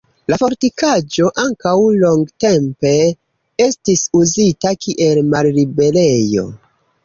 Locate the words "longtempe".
2.05-2.95